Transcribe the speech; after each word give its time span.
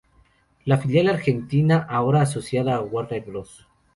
La 0.65 0.79
filial 0.79 1.09
argentina, 1.09 1.85
ahora 1.87 2.21
asociada 2.23 2.75
a 2.75 2.81
Warner 2.81 3.21
Bros. 3.23 3.67